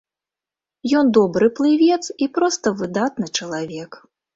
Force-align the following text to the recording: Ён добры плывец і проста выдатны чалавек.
Ён 1.01 1.11
добры 1.19 1.51
плывец 1.61 2.03
і 2.23 2.31
проста 2.41 2.67
выдатны 2.85 3.33
чалавек. 3.39 3.91